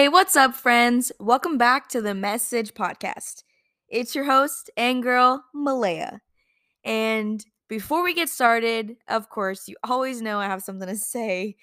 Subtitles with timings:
[0.00, 1.12] Hey, what's up, friends?
[1.20, 3.44] Welcome back to the Message Podcast.
[3.86, 6.20] It's your host and girl, Maleia.
[6.86, 11.56] And before we get started, of course, you always know I have something to say.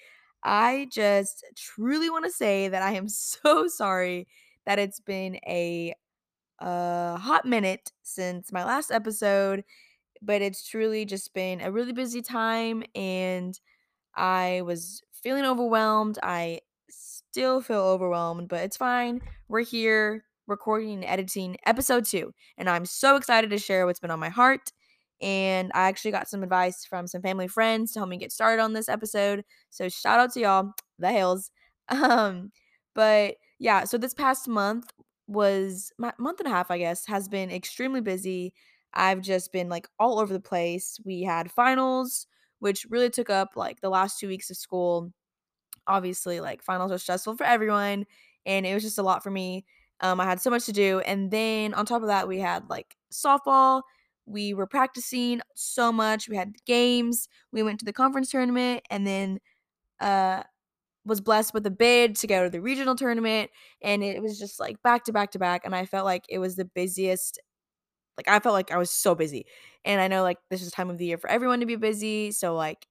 [0.44, 4.28] I just truly want to say that I am so sorry
[4.66, 5.94] that it's been a,
[6.60, 9.64] a hot minute since my last episode,
[10.22, 13.58] but it's truly just been a really busy time and
[14.14, 16.20] I was feeling overwhelmed.
[16.22, 16.60] I
[17.30, 19.20] still feel overwhelmed, but it's fine.
[19.48, 24.10] We're here recording and editing episode two, and I'm so excited to share what's been
[24.10, 24.72] on my heart.
[25.20, 28.62] And I actually got some advice from some family friends to help me get started
[28.62, 29.44] on this episode.
[29.68, 31.50] So shout out to y'all, the Hales.
[31.90, 32.52] Um,
[32.94, 34.92] but yeah, so this past month
[35.26, 38.52] was my month and a half, I guess, has been extremely busy.
[38.92, 41.00] I've just been like all over the place.
[41.06, 42.26] We had finals,
[42.58, 45.14] which really took up like the last two weeks of school
[45.88, 48.06] obviously like finals are stressful for everyone
[48.46, 49.64] and it was just a lot for me
[50.00, 52.68] um, i had so much to do and then on top of that we had
[52.70, 53.82] like softball
[54.26, 59.06] we were practicing so much we had games we went to the conference tournament and
[59.06, 59.38] then
[60.00, 60.42] uh
[61.04, 63.50] was blessed with a bid to go to the regional tournament
[63.82, 66.38] and it was just like back to back to back and i felt like it
[66.38, 67.40] was the busiest
[68.16, 69.46] like i felt like i was so busy
[69.84, 72.32] and i know like this is time of the year for everyone to be busy
[72.32, 72.87] so like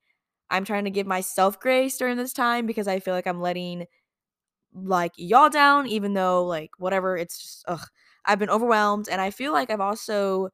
[0.49, 3.87] I'm trying to give myself grace during this time because I feel like I'm letting
[4.73, 7.87] like y'all down, even though like whatever, it's just ugh.
[8.25, 10.49] I've been overwhelmed, and I feel like I've also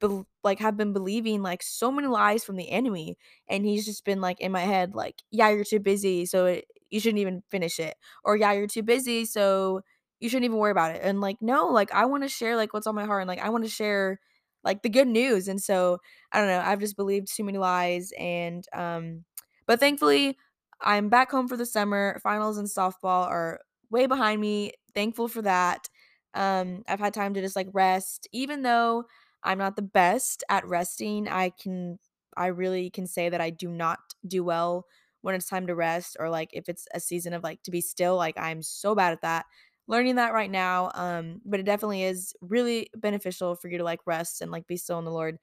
[0.00, 3.16] be- like have been believing like so many lies from the enemy,
[3.48, 6.66] and he's just been like in my head, like, yeah, you're too busy, so it,
[6.90, 9.82] you shouldn't even finish it, or yeah, you're too busy, so
[10.20, 11.00] you shouldn't even worry about it.
[11.04, 13.40] And like, no, like I want to share like what's on my heart, and like
[13.40, 14.20] I want to share
[14.64, 15.98] like the good news, and so
[16.32, 19.24] I don't know, I've just believed too many lies, and um
[19.66, 20.36] but thankfully,
[20.80, 22.18] I'm back home for the summer.
[22.22, 24.72] Finals and softball are way behind me.
[24.94, 25.88] Thankful for that.
[26.34, 29.04] Um, I've had time to just like rest, even though
[29.42, 31.28] I'm not the best at resting.
[31.28, 31.98] I can,
[32.36, 34.86] I really can say that I do not do well
[35.22, 37.80] when it's time to rest or like if it's a season of like to be
[37.80, 38.16] still.
[38.16, 39.46] Like I'm so bad at that.
[39.88, 40.90] Learning that right now.
[40.94, 44.76] Um, but it definitely is really beneficial for you to like rest and like be
[44.76, 45.38] still in the Lord.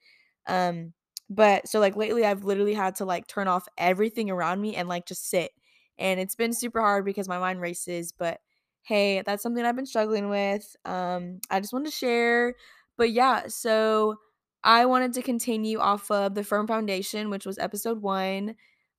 [0.46, 0.94] Um,
[1.28, 4.88] but so like lately I've literally had to like turn off everything around me and
[4.88, 5.50] like just sit.
[5.98, 8.38] And it's been super hard because my mind races, but
[8.82, 10.76] hey, that's something I've been struggling with.
[10.84, 12.54] Um I just wanted to share.
[12.96, 14.16] But yeah, so
[14.64, 18.54] I wanted to continue off of the firm foundation, which was episode 1.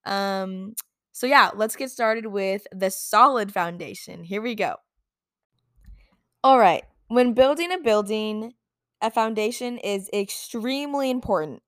[0.06, 0.74] Um
[1.14, 4.24] so yeah, let's get started with the solid foundation.
[4.24, 4.76] Here we go.
[6.44, 6.84] All right.
[7.08, 8.54] When building a building,
[9.02, 11.62] a foundation is extremely important.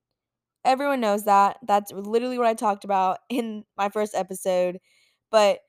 [0.66, 1.58] Everyone knows that.
[1.68, 4.80] That's literally what I talked about in my first episode.
[5.32, 5.60] But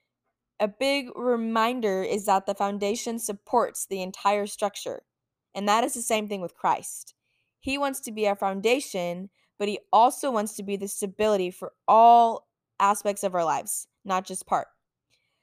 [0.60, 5.02] a big reminder is that the foundation supports the entire structure.
[5.54, 7.14] And that is the same thing with Christ.
[7.60, 11.72] He wants to be our foundation, but he also wants to be the stability for
[11.88, 12.48] all
[12.80, 14.68] aspects of our lives, not just part.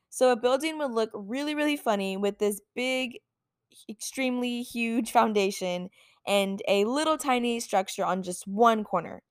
[0.09, 3.19] So a building would look really, really funny with this big,
[3.89, 5.89] extremely huge foundation
[6.25, 9.23] and a little tiny structure on just one corner.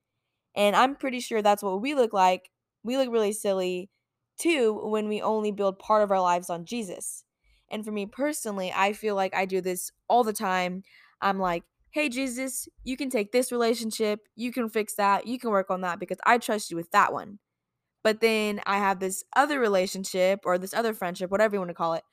[0.55, 2.51] And I'm pretty sure that's what we look like.
[2.83, 3.91] We look really silly
[4.39, 7.25] too when we only build part of our lives on Jesus.
[7.71, 10.85] And for me personally, I feel like I do this all the time.
[11.21, 15.51] I'm like, hey, Jesus, you can take this relationship, you can fix that, you can
[15.51, 17.39] work on that because I trust you with that one.
[18.03, 21.75] But then I have this other relationship or this other friendship, whatever you want to
[21.75, 22.05] call it,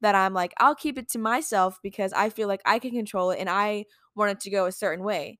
[0.00, 3.30] that I'm like, I'll keep it to myself because I feel like I can control
[3.30, 5.38] it and I want it to go a certain way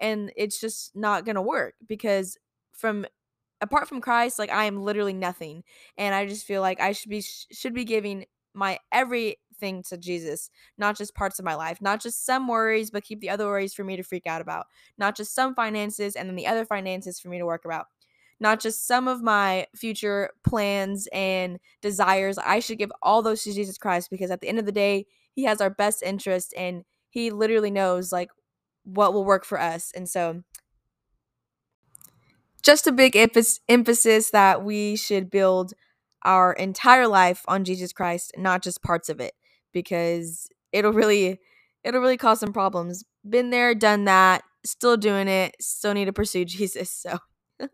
[0.00, 2.36] and it's just not going to work because
[2.72, 3.06] from
[3.60, 5.62] apart from Christ like I am literally nothing
[5.96, 10.50] and I just feel like I should be should be giving my everything to Jesus
[10.78, 13.74] not just parts of my life not just some worries but keep the other worries
[13.74, 14.66] for me to freak out about
[14.98, 17.86] not just some finances and then the other finances for me to work about
[18.40, 23.52] not just some of my future plans and desires I should give all those to
[23.52, 26.84] Jesus Christ because at the end of the day he has our best interest and
[27.10, 28.30] he literally knows like
[28.84, 29.92] what will work for us.
[29.94, 30.42] And so,
[32.62, 33.16] just a big
[33.68, 35.72] emphasis that we should build
[36.24, 39.34] our entire life on Jesus Christ, not just parts of it,
[39.72, 41.40] because it'll really
[41.84, 43.04] it'll really cause some problems.
[43.28, 46.90] Been there, done that, still doing it, still need to pursue Jesus.
[46.90, 47.18] So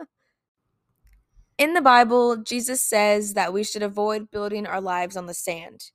[1.62, 5.92] In the Bible, Jesus says that we should avoid building our lives on the sand.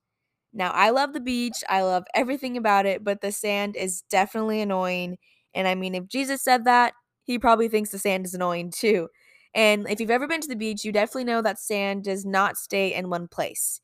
[0.53, 4.61] Now, I love the beach, I love everything about it, but the sand is definitely
[4.61, 5.17] annoying.
[5.53, 6.93] And I mean, if Jesus said that,
[7.25, 9.09] he probably thinks the sand is annoying too.
[9.53, 12.57] And if you've ever been to the beach, you definitely know that sand does not
[12.57, 13.81] stay in one place.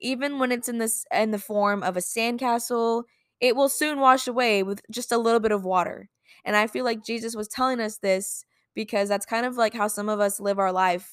[0.00, 3.04] even when it's in this in the form of a sandcastle,
[3.40, 6.08] it will soon wash away with just a little bit of water.
[6.44, 8.44] And I feel like Jesus was telling us this
[8.74, 11.12] because that's kind of like how some of us live our life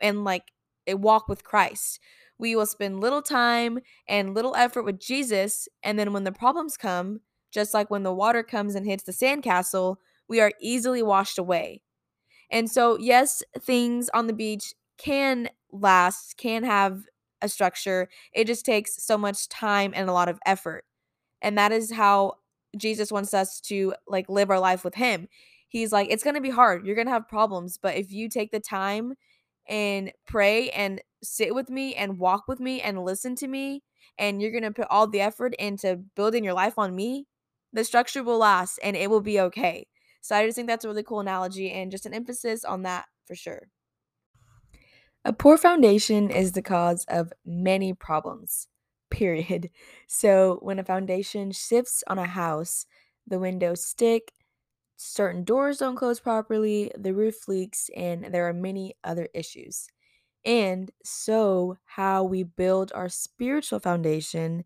[0.00, 0.52] and like
[0.86, 2.00] a walk with Christ.
[2.38, 6.76] We will spend little time and little effort with Jesus, and then when the problems
[6.76, 7.20] come,
[7.52, 9.96] just like when the water comes and hits the sandcastle,
[10.28, 11.82] we are easily washed away.
[12.50, 17.04] And so, yes, things on the beach can last, can have
[17.40, 18.08] a structure.
[18.32, 20.84] It just takes so much time and a lot of effort.
[21.42, 22.34] And that is how
[22.76, 25.28] Jesus wants us to like live our life with him.
[25.68, 26.86] He's like it's going to be hard.
[26.86, 29.14] You're going to have problems, but if you take the time
[29.68, 33.82] and pray and sit with me and walk with me and listen to me
[34.18, 37.26] and you're going to put all the effort into building your life on me,
[37.72, 39.86] the structure will last and it will be okay.
[40.20, 43.06] So I just think that's a really cool analogy and just an emphasis on that
[43.26, 43.68] for sure.
[45.24, 48.68] A poor foundation is the cause of many problems,
[49.10, 49.70] period.
[50.06, 52.86] So when a foundation shifts on a house,
[53.26, 54.32] the windows stick,
[54.96, 59.86] certain doors don't close properly, the roof leaks, and there are many other issues.
[60.44, 64.64] And so, how we build our spiritual foundation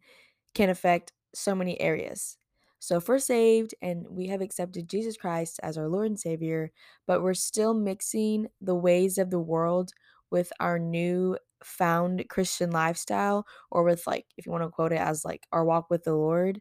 [0.54, 2.36] can affect so many areas.
[2.80, 6.72] So, if we're saved and we have accepted Jesus Christ as our Lord and Savior,
[7.06, 9.92] but we're still mixing the ways of the world
[10.30, 15.00] with our new found Christian lifestyle, or with like, if you want to quote it
[15.00, 16.60] as like our walk with the Lord,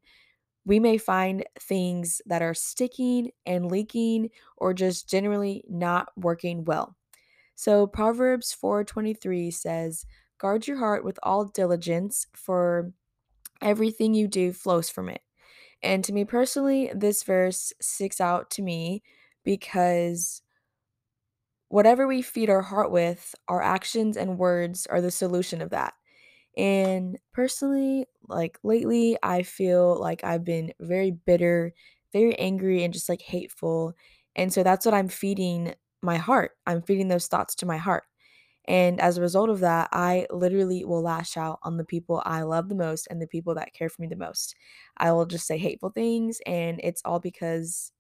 [0.68, 6.98] we may find things that are sticking and leaking or just generally not working well.
[7.56, 10.06] So Proverbs 4:23 says,
[10.40, 12.94] "Guard your heart with all diligence, for
[13.62, 15.22] everything you do flows from it."
[15.84, 19.04] And to me personally, this verse sticks out to me
[19.44, 20.42] because
[21.70, 25.94] whatever we feed our heart with, our actions and words are the solution of that.
[26.58, 31.74] And personally, like lately, I feel like I've been very bitter,
[32.14, 33.94] very angry, and just like hateful.
[34.36, 36.52] And so that's what I'm feeding my heart.
[36.68, 38.04] I'm feeding those thoughts to my heart.
[38.68, 42.42] And as a result of that, I literally will lash out on the people I
[42.44, 44.56] love the most and the people that care for me the most.
[44.98, 47.92] I will just say hateful things, and it's all because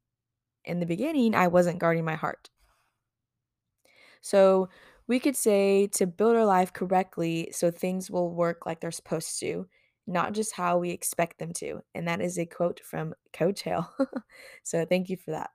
[0.66, 2.50] in the beginning, I wasn't guarding my heart.
[4.22, 4.70] So
[5.08, 9.40] we could say to build our life correctly so things will work like they're supposed
[9.40, 9.68] to,
[10.06, 11.82] not just how we expect them to.
[11.96, 13.94] And that is a quote from Coach Hale.
[14.64, 15.52] so thank you for that.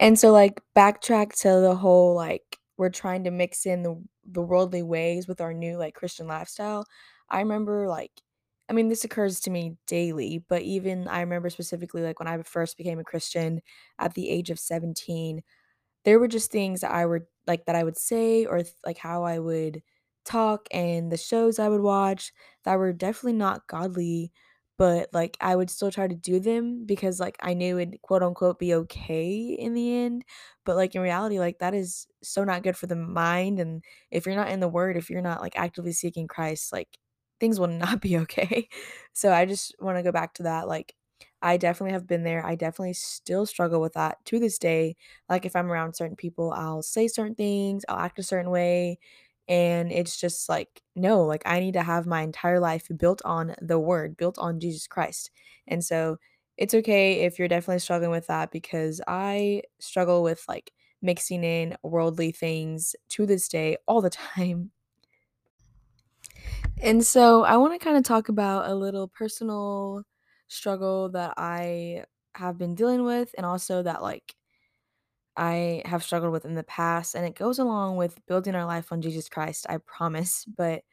[0.00, 4.42] And so like backtrack to the whole like we're trying to mix in the the
[4.42, 6.86] worldly ways with our new like Christian lifestyle.
[7.30, 8.10] I remember like
[8.68, 12.42] I mean this occurs to me daily, but even I remember specifically like when I
[12.42, 13.60] first became a Christian
[13.98, 15.42] at the age of 17,
[16.04, 18.98] there were just things that I would like that I would say or th- like
[18.98, 19.82] how I would
[20.24, 22.32] talk and the shows I would watch
[22.64, 24.32] that were definitely not godly,
[24.78, 28.22] but like I would still try to do them because like I knew it'd quote
[28.22, 30.24] unquote be okay in the end.
[30.64, 33.60] But like in reality, like that is so not good for the mind.
[33.60, 36.98] And if you're not in the word, if you're not like actively seeking Christ, like
[37.40, 38.68] things will not be okay.
[39.12, 40.66] So I just want to go back to that.
[40.68, 40.94] Like
[41.44, 42.44] I definitely have been there.
[42.44, 44.96] I definitely still struggle with that to this day.
[45.28, 48.98] Like if I'm around certain people, I'll say certain things, I'll act a certain way.
[49.46, 53.54] And it's just like, no, like I need to have my entire life built on
[53.60, 55.30] the word, built on Jesus Christ.
[55.66, 56.16] And so
[56.56, 60.72] it's okay if you're definitely struggling with that because I struggle with like
[61.02, 64.70] mixing in worldly things to this day all the time.
[66.80, 70.04] And so I want to kind of talk about a little personal
[70.48, 72.04] struggle that I
[72.36, 74.34] have been dealing with and also that like
[75.36, 78.92] I have struggled with in the past and it goes along with building our life
[78.92, 80.44] on Jesus Christ, I promise.
[80.56, 80.84] But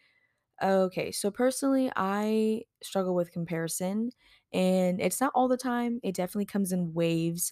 [0.63, 4.11] okay, so personally, I struggle with comparison
[4.53, 5.99] and it's not all the time.
[6.03, 7.51] It definitely comes in waves,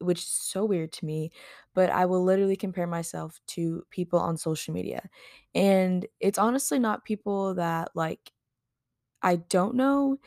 [0.00, 1.32] which is so weird to me,
[1.74, 5.08] but I will literally compare myself to people on social media.
[5.54, 8.32] And it's honestly not people that like
[9.22, 10.18] I don't know.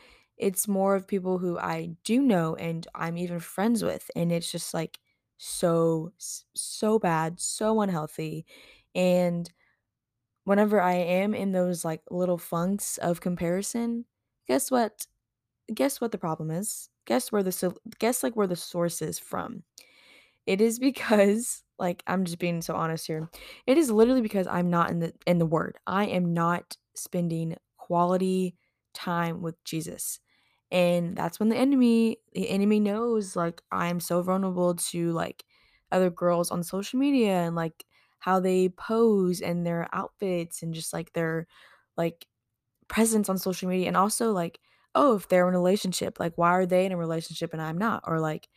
[0.42, 4.52] It's more of people who I do know and I'm even friends with, and it's
[4.52, 4.98] just, like,
[5.38, 6.12] so,
[6.54, 8.46] so bad, so unhealthy,
[8.94, 9.50] and
[10.44, 14.06] whenever I am in those, like, little funks of comparison,
[14.48, 15.06] guess what?
[15.74, 16.90] Guess what the problem is?
[17.06, 19.64] Guess where the guess, like, where the source is from.
[20.46, 23.30] It is because like, I'm just being so honest here.
[23.66, 25.78] It is literally because I'm not in the in the word.
[25.86, 28.56] I am not spending quality
[28.94, 30.20] time with Jesus.
[30.72, 35.44] And that's when the enemy the enemy knows like I'm so vulnerable to like
[35.92, 37.86] other girls on social media and like
[38.20, 41.48] how they pose and their outfits and just like their
[41.98, 42.26] like
[42.88, 44.60] presence on social media and also like
[44.94, 47.78] oh if they're in a relationship like why are they in a relationship and i'm
[47.78, 48.02] not?
[48.06, 48.48] Or like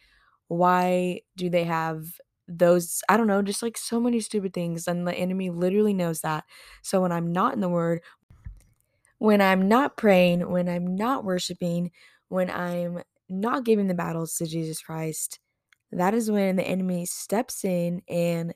[0.47, 5.07] why do they have those i don't know just like so many stupid things and
[5.07, 6.45] the enemy literally knows that.
[6.83, 8.01] So when i'm not in the word
[9.19, 11.91] when i'm not praying when i'm not worshiping
[12.29, 15.39] when i'm not giving the battles to jesus christ
[15.91, 18.53] that is when the enemy steps in and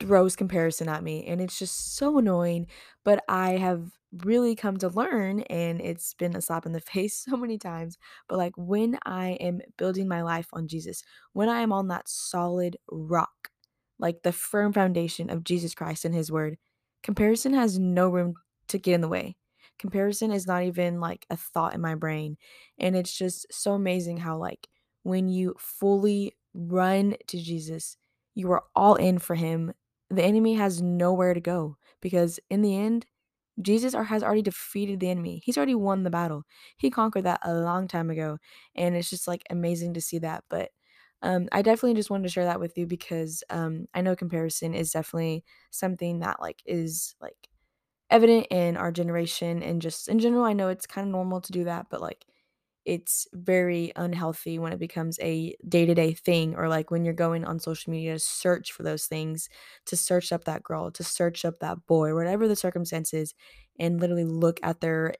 [0.00, 2.66] throws comparison at me and it's just so annoying
[3.04, 3.90] but i have
[4.24, 7.96] really come to learn and it's been a slap in the face so many times
[8.28, 11.02] but like when i am building my life on jesus
[11.32, 13.48] when i am on that solid rock
[13.98, 16.56] like the firm foundation of jesus christ and his word
[17.02, 18.34] comparison has no room
[18.68, 19.36] to get in the way
[19.78, 22.36] comparison is not even like a thought in my brain
[22.78, 24.68] and it's just so amazing how like
[25.02, 27.96] when you fully run to jesus
[28.34, 29.72] you are all in for him.
[30.10, 33.06] The enemy has nowhere to go because in the end
[33.62, 35.40] jesus has already defeated the enemy.
[35.44, 36.44] He's already won the battle.
[36.76, 38.38] He conquered that a long time ago
[38.74, 40.70] and it's just like amazing to see that but
[41.22, 44.74] um, i definitely just wanted to share that with you because um, i know comparison
[44.74, 47.48] is definitely something that like is like
[48.10, 51.52] evident in our generation and just in general i know it's kind of normal to
[51.52, 52.26] do that but like
[52.84, 57.58] it's very unhealthy when it becomes a day-to-day thing or like when you're going on
[57.58, 59.48] social media to search for those things
[59.86, 63.34] to search up that girl to search up that boy whatever the circumstances
[63.78, 65.14] and literally look at their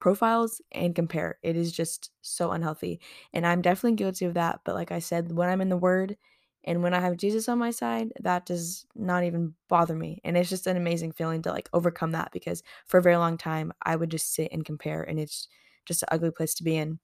[0.00, 1.38] profiles and compare.
[1.42, 3.00] It is just so unhealthy
[3.32, 6.16] and i'm definitely guilty of that but like i said when i'm in the word
[6.64, 10.36] and when i have jesus on my side that does not even bother me and
[10.36, 13.72] it's just an amazing feeling to like overcome that because for a very long time
[13.82, 15.48] i would just sit and compare and it's
[15.84, 16.98] just an ugly place to be in.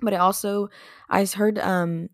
[0.00, 0.68] But I also
[1.08, 2.08] I heard um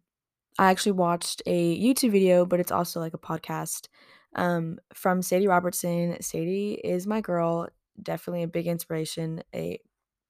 [0.58, 3.88] I actually watched a YouTube video, but it's also like a podcast
[4.34, 6.20] um from Sadie Robertson.
[6.20, 7.68] Sadie is my girl,
[8.02, 9.42] definitely a big inspiration.
[9.54, 9.78] A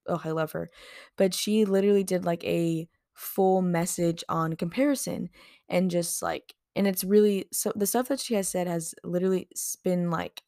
[0.09, 0.69] oh, I love her.
[1.17, 5.29] But she literally did like a full message on comparison
[5.69, 9.49] and just like and it's really so the stuff that she has said has literally
[9.83, 10.43] been like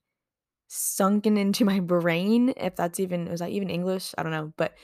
[0.68, 4.74] sunken into my brain if that's even was that even english i don't know but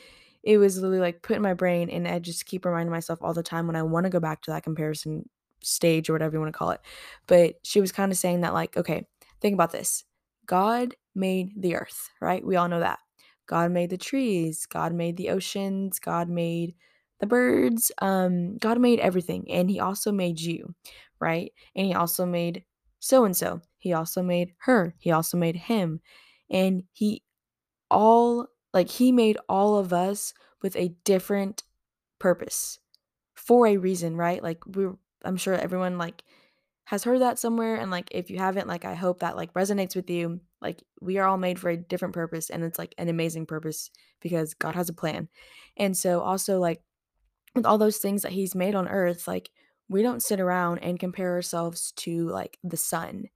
[0.42, 3.34] it was literally like put in my brain and I just keep reminding myself all
[3.34, 5.28] the time when I want to go back to that comparison
[5.62, 6.80] stage or whatever you want to call it.
[7.26, 9.06] But she was kind of saying that like, okay,
[9.40, 10.04] think about this.
[10.46, 12.44] God made the earth, right?
[12.44, 12.98] We all know that.
[13.46, 16.74] God made the trees, God made the oceans, God made
[17.22, 20.74] the birds, um God made everything and he also made you,
[21.20, 21.52] right?
[21.76, 22.64] And he also made
[23.00, 23.62] so and so.
[23.78, 24.94] He also made her.
[24.98, 26.00] He also made him.
[26.50, 27.22] And he
[27.90, 31.64] all like he made all of us with a different
[32.20, 32.78] purpose
[33.34, 34.42] for a reason, right?
[34.42, 36.22] Like we're I'm sure everyone like
[36.84, 39.96] has heard that somewhere and like if you haven't like I hope that like resonates
[39.96, 40.40] with you.
[40.60, 43.90] Like we are all made for a different purpose and it's like an amazing purpose
[44.20, 45.28] because God has a plan.
[45.76, 46.82] And so also like
[47.54, 49.50] with all those things that he's made on earth, like
[49.88, 53.28] we don't sit around and compare ourselves to like the sun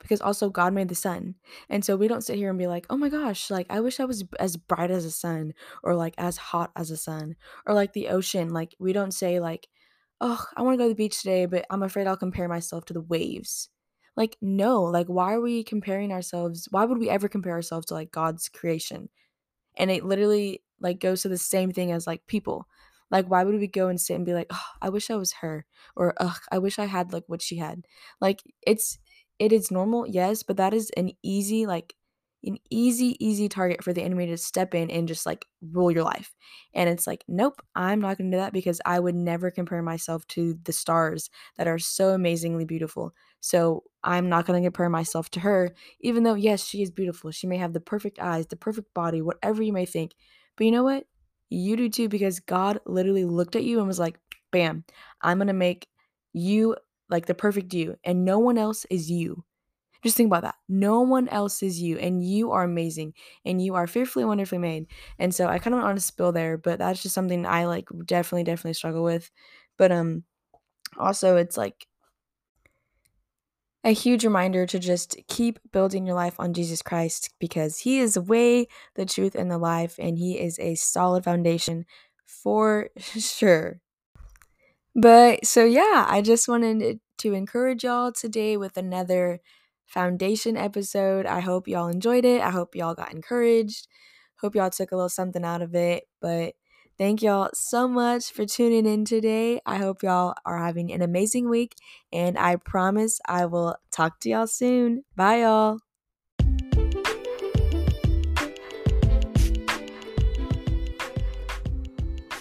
[0.00, 1.34] because also God made the sun.
[1.70, 4.00] And so we don't sit here and be like, "Oh my gosh, like I wish
[4.00, 7.74] I was as bright as the sun or like as hot as the sun or
[7.74, 9.68] like the ocean." Like we don't say like,
[10.20, 12.84] "Oh, I want to go to the beach today, but I'm afraid I'll compare myself
[12.86, 13.70] to the waves."
[14.16, 16.68] Like no, like why are we comparing ourselves?
[16.70, 19.08] Why would we ever compare ourselves to like God's creation?
[19.76, 22.66] And it literally like goes to the same thing as like people.
[23.10, 25.32] Like why would we go and sit and be like, "Oh, I wish I was
[25.34, 27.86] her," or "Ugh, I wish I had like what she had."
[28.20, 28.98] Like it's
[29.38, 31.94] it is normal, yes, but that is an easy like
[32.46, 36.04] an easy easy target for the enemy to step in and just like rule your
[36.04, 36.34] life.
[36.74, 39.82] And it's like, nope, I'm not going to do that because I would never compare
[39.82, 43.14] myself to the stars that are so amazingly beautiful.
[43.40, 47.30] So, I'm not going to compare myself to her even though yes, she is beautiful.
[47.30, 50.12] She may have the perfect eyes, the perfect body, whatever you may think.
[50.56, 51.06] But you know what?
[51.54, 54.18] You do too because God literally looked at you and was like,
[54.52, 54.84] "Bam,
[55.22, 55.88] I'm going to make
[56.32, 56.76] you
[57.10, 59.44] like the perfect you, and no one else is you.
[60.02, 60.56] Just think about that.
[60.68, 64.86] No one else is you, and you are amazing, and you are fearfully, wonderfully made.
[65.18, 67.88] And so I kind of want to spill there, but that's just something I like
[68.06, 69.30] definitely, definitely struggle with.
[69.78, 70.24] But um,
[70.98, 71.86] also it's like
[73.84, 78.14] a huge reminder to just keep building your life on Jesus Christ because He is
[78.14, 81.84] the way, the truth, and the life, and He is a solid foundation
[82.26, 83.80] for sure.
[84.94, 89.40] But so yeah, I just wanted to encourage y'all today with another
[89.86, 91.26] foundation episode.
[91.26, 92.40] I hope y'all enjoyed it.
[92.40, 93.88] I hope y'all got encouraged.
[94.40, 96.04] Hope y'all took a little something out of it.
[96.20, 96.54] But
[96.98, 99.60] thank y'all so much for tuning in today.
[99.66, 101.74] I hope y'all are having an amazing week.
[102.12, 105.04] And I promise I will talk to y'all soon.
[105.16, 105.78] Bye, y'all.